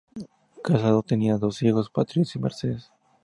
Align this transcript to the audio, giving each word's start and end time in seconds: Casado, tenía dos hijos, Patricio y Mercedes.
Casado, 0.63 1.03
tenía 1.03 1.37
dos 1.37 1.61
hijos, 1.61 1.91
Patricio 1.91 2.39
y 2.39 2.41
Mercedes. 2.41 2.91